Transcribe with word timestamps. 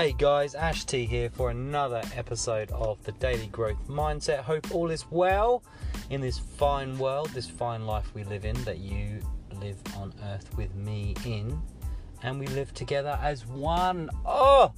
Hey 0.00 0.14
guys, 0.16 0.54
Ash 0.54 0.86
T 0.86 1.04
here 1.04 1.28
for 1.28 1.50
another 1.50 2.00
episode 2.16 2.70
of 2.70 3.04
the 3.04 3.12
Daily 3.12 3.48
Growth 3.48 3.86
Mindset. 3.86 4.38
Hope 4.38 4.74
all 4.74 4.90
is 4.90 5.04
well 5.10 5.62
in 6.08 6.22
this 6.22 6.38
fine 6.38 6.98
world, 6.98 7.28
this 7.34 7.46
fine 7.46 7.84
life 7.84 8.14
we 8.14 8.24
live 8.24 8.46
in, 8.46 8.56
that 8.64 8.78
you 8.78 9.20
live 9.60 9.76
on 9.98 10.14
earth 10.24 10.56
with 10.56 10.74
me 10.74 11.14
in, 11.26 11.60
and 12.22 12.40
we 12.40 12.46
live 12.46 12.72
together 12.72 13.18
as 13.20 13.44
one. 13.44 14.08
Oh, 14.24 14.72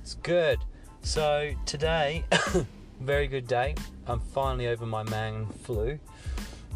it's 0.00 0.14
good. 0.14 0.60
So, 1.02 1.50
today, 1.66 2.24
very 3.00 3.26
good 3.26 3.48
day. 3.48 3.74
I'm 4.06 4.20
finally 4.20 4.68
over 4.68 4.86
my 4.86 5.02
man 5.02 5.46
flu 5.64 5.98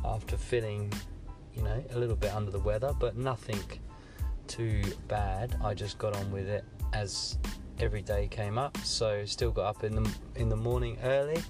after 0.04 0.36
feeling, 0.36 0.92
you 1.54 1.62
know, 1.62 1.84
a 1.92 1.98
little 2.00 2.16
bit 2.16 2.34
under 2.34 2.50
the 2.50 2.58
weather, 2.58 2.92
but 2.98 3.16
nothing 3.16 3.60
too 4.48 4.82
bad. 5.06 5.54
I 5.62 5.72
just 5.72 5.98
got 5.98 6.16
on 6.16 6.32
with 6.32 6.48
it 6.48 6.64
as 6.92 7.38
every 7.82 8.00
day 8.00 8.28
came 8.28 8.58
up. 8.58 8.78
So 8.78 9.24
still 9.24 9.50
got 9.50 9.66
up 9.66 9.84
in 9.84 9.96
the 9.96 10.10
in 10.36 10.48
the 10.48 10.56
morning 10.56 10.96
early, 11.02 11.42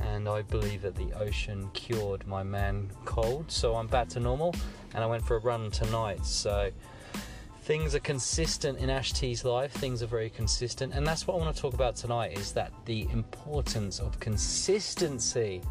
and 0.00 0.28
I 0.28 0.42
believe 0.42 0.82
that 0.82 0.96
the 0.96 1.12
ocean 1.12 1.70
cured 1.72 2.26
my 2.26 2.42
man 2.42 2.90
cold. 3.04 3.50
So 3.50 3.76
I'm 3.76 3.86
back 3.86 4.08
to 4.08 4.20
normal, 4.20 4.54
and 4.94 5.04
I 5.04 5.06
went 5.06 5.24
for 5.24 5.36
a 5.36 5.40
run 5.40 5.70
tonight. 5.70 6.26
So 6.26 6.70
things 7.62 7.94
are 7.94 8.00
consistent 8.00 8.78
in 8.78 8.90
Ash 8.90 9.12
T's 9.12 9.44
life. 9.44 9.72
Things 9.72 10.02
are 10.02 10.06
very 10.06 10.30
consistent, 10.30 10.92
and 10.94 11.06
that's 11.06 11.26
what 11.26 11.34
I 11.34 11.38
want 11.38 11.54
to 11.54 11.62
talk 11.62 11.74
about 11.74 11.94
tonight. 11.94 12.36
Is 12.36 12.52
that 12.52 12.72
the 12.84 13.06
importance 13.12 14.00
of 14.00 14.18
consistency. 14.20 15.62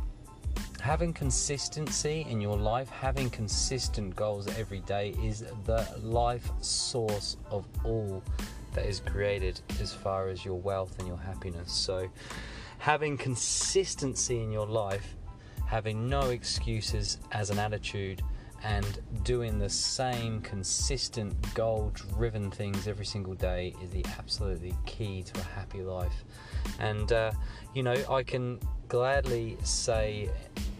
Having 0.80 1.14
consistency 1.14 2.26
in 2.30 2.40
your 2.40 2.56
life, 2.56 2.90
having 2.90 3.30
consistent 3.30 4.16
goals 4.16 4.48
every 4.58 4.80
day 4.82 5.14
is 5.22 5.44
the 5.66 5.88
life 6.02 6.50
source 6.62 7.36
of 7.52 7.66
all 7.84 8.24
that 8.78 8.86
is 8.86 9.00
created 9.00 9.60
as 9.82 9.92
far 9.92 10.30
as 10.30 10.46
your 10.46 10.54
wealth 10.54 11.00
and 11.00 11.08
your 11.08 11.18
happiness. 11.18 11.72
So, 11.72 12.08
having 12.78 13.18
consistency 13.18 14.44
in 14.44 14.52
your 14.52 14.68
life, 14.68 15.16
having 15.66 16.08
no 16.08 16.30
excuses 16.30 17.18
as 17.32 17.50
an 17.50 17.58
attitude, 17.58 18.22
and 18.64 19.00
doing 19.24 19.58
the 19.58 19.70
same 19.70 20.42
consistent 20.42 21.34
goal 21.56 21.92
driven 21.96 22.52
things 22.52 22.88
every 22.88 23.06
single 23.06 23.34
day 23.34 23.74
is 23.84 23.90
the 23.90 24.06
absolutely 24.20 24.76
key 24.86 25.24
to 25.24 25.40
a 25.40 25.44
happy 25.44 25.82
life. 25.82 26.24
And, 26.80 27.12
uh, 27.12 27.32
you 27.74 27.82
know, 27.82 27.96
I 28.10 28.22
can 28.22 28.60
gladly 28.90 29.58
say 29.64 30.30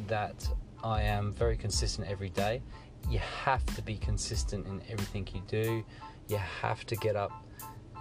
that 0.08 0.48
I 0.84 1.02
am 1.02 1.34
very 1.34 1.58
consistent 1.58 2.08
every 2.08 2.30
day. 2.30 2.62
You 3.10 3.20
have 3.44 3.66
to 3.76 3.82
be 3.82 3.98
consistent 3.98 4.68
in 4.68 4.82
everything 4.88 5.28
you 5.34 5.42
do. 5.48 5.84
You 6.28 6.38
have 6.38 6.86
to 6.86 6.96
get 6.96 7.16
up 7.16 7.32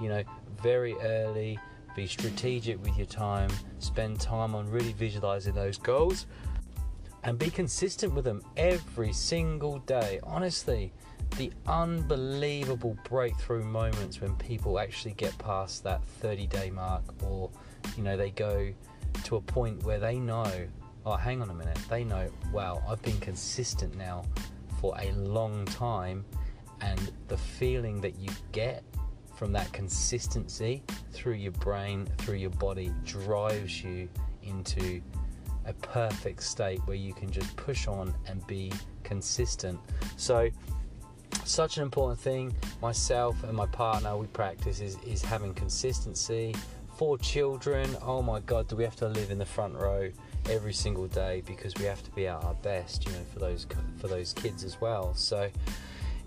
you 0.01 0.09
know, 0.09 0.23
very 0.63 0.95
early, 1.03 1.59
be 1.95 2.07
strategic 2.07 2.83
with 2.83 2.97
your 2.97 3.07
time, 3.07 3.51
spend 3.79 4.21
time 4.21 4.55
on 4.55 4.71
really 4.71 4.93
visualizing 4.93 5.55
those 5.55 5.79
goals, 5.79 6.27
and 7.25 7.39
be 7.39 7.51
consistent 7.51 8.15
with 8.15 8.25
them 8.25 8.43
every 8.57 9.13
single 9.13 9.79
day. 9.81 10.21
Honestly, 10.23 10.93
the 11.37 11.53
unbelievable 11.67 12.97
breakthrough 13.05 13.65
moments 13.65 14.21
when 14.21 14.35
people 14.37 14.79
actually 14.79 15.13
get 15.15 15.37
past 15.39 15.85
that 15.85 16.03
30 16.21 16.47
day 16.47 16.71
mark 16.71 17.03
or 17.23 17.51
you 17.97 18.03
know 18.03 18.17
they 18.17 18.31
go 18.31 18.73
to 19.25 19.37
a 19.37 19.41
point 19.41 19.83
where 19.85 19.99
they 19.99 20.19
know 20.19 20.51
oh 21.05 21.17
hang 21.17 21.43
on 21.43 21.51
a 21.51 21.55
minute 21.55 21.79
they 21.91 22.05
know 22.05 22.31
wow 22.53 22.83
i've 22.89 23.03
been 23.03 23.19
consistent 23.19 23.95
now 23.97 24.23
for 24.81 24.97
a 25.01 25.13
long 25.13 25.65
time 25.67 26.25
and 26.81 27.13
the 27.29 27.37
feeling 27.37 28.01
that 28.01 28.19
you 28.19 28.31
get 28.53 28.83
from 29.37 29.53
that 29.53 29.71
consistency 29.73 30.83
through 31.13 31.35
your 31.35 31.53
brain, 31.53 32.09
through 32.19 32.37
your 32.37 32.51
body, 32.51 32.93
drives 33.05 33.85
you 33.85 34.09
into 34.43 35.01
a 35.67 35.73
perfect 35.75 36.43
state 36.43 36.81
where 36.87 36.97
you 36.97 37.13
can 37.13 37.31
just 37.31 37.55
push 37.57 37.87
on 37.87 38.15
and 38.27 38.45
be 38.47 38.73
consistent. 39.05 39.79
So, 40.17 40.49
such 41.45 41.77
an 41.77 41.83
important 41.83 42.19
thing. 42.19 42.55
Myself 42.81 43.43
and 43.45 43.57
my 43.57 43.67
partner, 43.67 44.17
we 44.17 44.27
practice 44.29 44.81
is, 44.81 44.97
is 45.07 45.23
having 45.23 45.55
consistency. 45.55 46.55
For 46.97 47.19
children, 47.19 47.95
oh 48.03 48.23
my 48.23 48.41
God, 48.41 48.69
do 48.69 48.77
we 48.77 48.85
have 48.85 48.97
to 48.97 49.09
live 49.09 49.31
in 49.31 49.39
the 49.39 49.47
front 49.47 49.75
row 49.75 50.11
every 50.49 50.73
single 50.73 51.07
day 51.09 51.43
because 51.47 51.75
we 51.77 51.85
have 51.85 52.03
to 52.05 52.11
be 52.13 52.27
at 52.27 52.43
our 52.43 52.55
best, 52.55 53.05
you 53.05 53.13
know, 53.13 53.21
for 53.33 53.39
those 53.39 53.67
for 53.99 54.09
those 54.09 54.33
kids 54.33 54.65
as 54.65 54.81
well. 54.81 55.15
So 55.15 55.51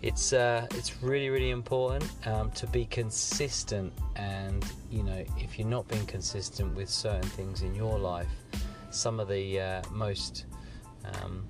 it's 0.01 0.31
uh, 0.31 0.65
it's 0.71 1.03
really 1.03 1.29
really 1.29 1.49
important 1.49 2.09
um, 2.25 2.49
to 2.51 2.65
be 2.67 2.85
consistent 2.85 3.91
and 4.15 4.65
you 4.89 5.03
know 5.03 5.23
if 5.37 5.59
you're 5.59 5.67
not 5.67 5.87
being 5.87 6.05
consistent 6.05 6.73
with 6.75 6.89
certain 6.89 7.29
things 7.31 7.63
in 7.63 7.75
your 7.75 7.99
life 7.99 8.29
some 8.91 9.19
of 9.19 9.27
the 9.27 9.59
uh, 9.59 9.81
most 9.91 10.45
um, 11.05 11.47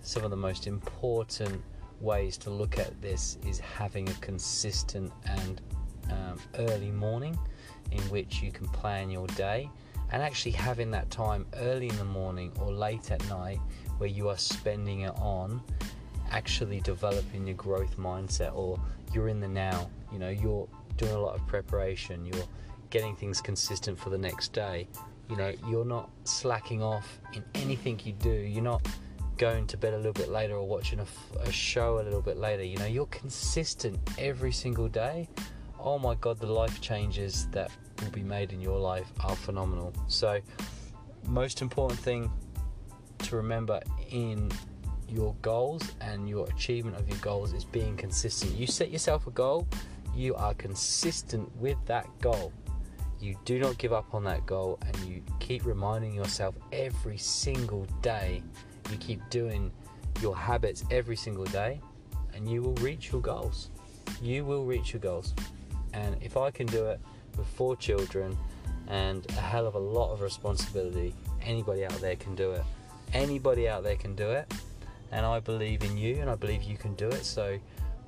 some 0.00 0.24
of 0.24 0.30
the 0.30 0.36
most 0.36 0.66
important 0.66 1.62
ways 2.00 2.36
to 2.38 2.50
look 2.50 2.78
at 2.78 3.00
this 3.00 3.38
is 3.46 3.60
having 3.60 4.08
a 4.08 4.14
consistent 4.14 5.12
and 5.26 5.60
um, 6.10 6.38
early 6.58 6.90
morning 6.90 7.38
in 7.92 8.00
which 8.04 8.42
you 8.42 8.50
can 8.50 8.66
plan 8.68 9.10
your 9.10 9.26
day 9.28 9.70
and 10.12 10.22
actually 10.22 10.50
having 10.50 10.90
that 10.90 11.08
time 11.10 11.46
early 11.58 11.88
in 11.88 11.96
the 11.98 12.04
morning 12.04 12.52
or 12.60 12.72
late 12.72 13.12
at 13.12 13.24
night 13.28 13.60
where 13.98 14.08
you 14.08 14.28
are 14.28 14.38
spending 14.38 15.02
it 15.02 15.14
on 15.16 15.62
actually 16.30 16.80
developing 16.80 17.46
your 17.46 17.56
growth 17.56 17.96
mindset 17.96 18.54
or 18.54 18.80
you're 19.12 19.28
in 19.28 19.40
the 19.40 19.48
now 19.48 19.90
you 20.12 20.18
know 20.18 20.28
you're 20.28 20.68
doing 20.96 21.12
a 21.12 21.18
lot 21.18 21.34
of 21.34 21.46
preparation 21.46 22.24
you're 22.24 22.44
getting 22.90 23.14
things 23.16 23.40
consistent 23.40 23.98
for 23.98 24.10
the 24.10 24.18
next 24.18 24.52
day 24.52 24.86
you 25.30 25.36
know 25.36 25.52
you're 25.68 25.84
not 25.84 26.10
slacking 26.24 26.82
off 26.82 27.20
in 27.32 27.44
anything 27.54 28.00
you 28.04 28.12
do. 28.12 28.30
You're 28.30 28.64
not 28.64 28.84
going 29.38 29.66
to 29.68 29.76
bed 29.76 29.94
a 29.94 29.96
little 29.96 30.12
bit 30.12 30.28
later 30.28 30.56
or 30.56 30.66
watching 30.66 30.98
a, 30.98 31.06
a 31.40 31.52
show 31.52 32.00
a 32.00 32.02
little 32.02 32.20
bit 32.20 32.36
later. 32.36 32.64
You 32.64 32.76
know 32.76 32.86
you're 32.86 33.06
consistent 33.06 33.98
every 34.18 34.52
single 34.52 34.88
day. 34.88 35.28
Oh 35.78 35.98
my 35.98 36.16
god 36.16 36.38
the 36.40 36.46
life 36.46 36.80
changes 36.80 37.46
that 37.52 37.70
will 38.02 38.10
be 38.10 38.24
made 38.24 38.52
in 38.52 38.60
your 38.60 38.78
life 38.78 39.10
are 39.20 39.36
phenomenal. 39.36 39.94
So 40.08 40.40
most 41.26 41.62
important 41.62 42.00
thing 42.00 42.30
to 43.18 43.36
remember 43.36 43.80
in 44.10 44.50
your 45.10 45.34
goals 45.42 45.82
and 46.00 46.28
your 46.28 46.46
achievement 46.48 46.96
of 46.96 47.08
your 47.08 47.18
goals 47.18 47.52
is 47.52 47.64
being 47.64 47.96
consistent. 47.96 48.54
You 48.56 48.66
set 48.66 48.90
yourself 48.90 49.26
a 49.26 49.30
goal, 49.30 49.66
you 50.14 50.34
are 50.34 50.54
consistent 50.54 51.54
with 51.56 51.78
that 51.86 52.06
goal. 52.20 52.52
You 53.20 53.36
do 53.44 53.58
not 53.58 53.76
give 53.76 53.92
up 53.92 54.14
on 54.14 54.24
that 54.24 54.46
goal 54.46 54.78
and 54.86 54.96
you 55.04 55.22
keep 55.40 55.66
reminding 55.66 56.14
yourself 56.14 56.54
every 56.72 57.18
single 57.18 57.86
day. 58.00 58.42
You 58.90 58.96
keep 58.96 59.20
doing 59.28 59.70
your 60.22 60.36
habits 60.36 60.84
every 60.90 61.16
single 61.16 61.44
day 61.44 61.80
and 62.34 62.50
you 62.50 62.62
will 62.62 62.74
reach 62.76 63.12
your 63.12 63.20
goals. 63.20 63.70
You 64.22 64.44
will 64.44 64.64
reach 64.64 64.92
your 64.92 65.00
goals. 65.00 65.34
And 65.92 66.16
if 66.22 66.36
I 66.36 66.50
can 66.50 66.66
do 66.66 66.86
it 66.86 67.00
with 67.36 67.46
four 67.46 67.76
children 67.76 68.36
and 68.88 69.26
a 69.30 69.40
hell 69.40 69.66
of 69.66 69.74
a 69.74 69.78
lot 69.78 70.12
of 70.12 70.22
responsibility, 70.22 71.14
anybody 71.42 71.84
out 71.84 72.00
there 72.00 72.16
can 72.16 72.34
do 72.34 72.52
it. 72.52 72.62
Anybody 73.12 73.68
out 73.68 73.82
there 73.82 73.96
can 73.96 74.14
do 74.14 74.30
it 74.30 74.50
and 75.12 75.26
I 75.26 75.40
believe 75.40 75.82
in 75.82 75.96
you 75.96 76.16
and 76.20 76.30
I 76.30 76.34
believe 76.34 76.62
you 76.62 76.76
can 76.76 76.94
do 76.94 77.08
it. 77.08 77.24
So, 77.24 77.58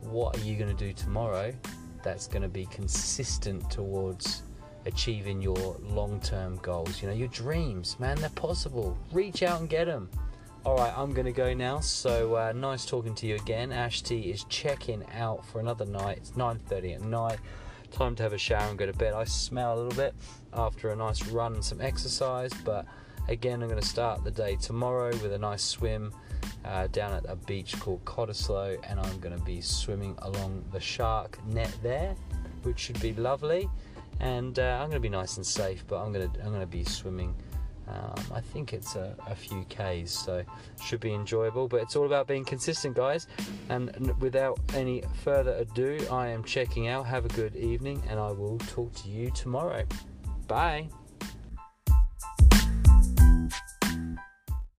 what 0.00 0.36
are 0.36 0.40
you 0.40 0.56
going 0.56 0.74
to 0.74 0.84
do 0.84 0.92
tomorrow 0.92 1.52
that's 2.02 2.26
going 2.26 2.42
to 2.42 2.48
be 2.48 2.66
consistent 2.66 3.70
towards 3.70 4.42
achieving 4.86 5.40
your 5.40 5.76
long 5.80 6.20
term 6.20 6.56
goals? 6.62 7.02
You 7.02 7.08
know, 7.08 7.14
your 7.14 7.28
dreams, 7.28 7.98
man, 7.98 8.16
they're 8.20 8.30
possible. 8.30 8.98
Reach 9.12 9.42
out 9.42 9.60
and 9.60 9.68
get 9.68 9.86
them. 9.86 10.08
All 10.64 10.76
right, 10.76 10.96
I'm 10.96 11.12
going 11.12 11.26
to 11.26 11.32
go 11.32 11.52
now. 11.52 11.80
So 11.80 12.36
uh, 12.36 12.52
nice 12.54 12.86
talking 12.86 13.16
to 13.16 13.26
you 13.26 13.34
again. 13.34 13.72
Ash 13.72 14.00
T 14.02 14.30
is 14.30 14.44
checking 14.44 15.04
out 15.14 15.44
for 15.46 15.60
another 15.60 15.84
night. 15.84 16.18
It's 16.18 16.32
9:30 16.32 16.94
at 16.94 17.00
night. 17.02 17.38
Time 17.90 18.14
to 18.16 18.22
have 18.22 18.32
a 18.32 18.38
shower 18.38 18.70
and 18.70 18.78
go 18.78 18.86
to 18.86 18.92
bed. 18.92 19.12
I 19.12 19.24
smell 19.24 19.74
a 19.74 19.76
little 19.76 19.96
bit 19.96 20.14
after 20.54 20.90
a 20.90 20.96
nice 20.96 21.26
run 21.26 21.54
and 21.54 21.64
some 21.64 21.80
exercise, 21.80 22.52
but 22.64 22.86
again, 23.28 23.62
I'm 23.62 23.68
going 23.68 23.80
to 23.80 23.86
start 23.86 24.24
the 24.24 24.30
day 24.30 24.56
tomorrow 24.56 25.10
with 25.10 25.32
a 25.32 25.38
nice 25.38 25.62
swim 25.62 26.12
uh, 26.64 26.86
down 26.88 27.12
at 27.12 27.24
a 27.28 27.36
beach 27.36 27.78
called 27.80 28.04
Cottesloe, 28.04 28.78
and 28.88 29.00
I'm 29.00 29.18
going 29.20 29.36
to 29.36 29.44
be 29.44 29.60
swimming 29.60 30.14
along 30.22 30.64
the 30.72 30.80
shark 30.80 31.38
net 31.46 31.74
there, 31.82 32.14
which 32.62 32.78
should 32.78 33.00
be 33.00 33.12
lovely. 33.14 33.68
And 34.20 34.58
uh, 34.58 34.78
I'm 34.80 34.88
going 34.88 34.92
to 34.92 35.00
be 35.00 35.08
nice 35.08 35.36
and 35.36 35.46
safe, 35.46 35.84
but 35.88 36.02
I'm 36.02 36.12
going 36.12 36.30
to 36.30 36.40
I'm 36.40 36.48
going 36.48 36.60
to 36.60 36.66
be 36.66 36.84
swimming. 36.84 37.34
Um, 37.88 38.14
I 38.32 38.40
think 38.40 38.72
it's 38.72 38.94
a, 38.94 39.14
a, 39.26 39.34
few 39.34 39.64
k's, 39.68 40.12
so 40.12 40.44
should 40.82 41.00
be 41.00 41.12
enjoyable. 41.12 41.66
But 41.66 41.82
it's 41.82 41.96
all 41.96 42.06
about 42.06 42.28
being 42.28 42.44
consistent, 42.44 42.94
guys. 42.94 43.26
And 43.68 44.14
without 44.20 44.60
any 44.74 45.02
further 45.24 45.52
ado, 45.52 45.98
I 46.10 46.28
am 46.28 46.44
checking 46.44 46.88
out. 46.88 47.06
Have 47.06 47.24
a 47.24 47.28
good 47.30 47.56
evening, 47.56 48.02
and 48.08 48.20
I 48.20 48.30
will 48.30 48.58
talk 48.58 48.94
to 49.02 49.08
you 49.08 49.30
tomorrow. 49.32 49.84
Bye. 50.46 50.88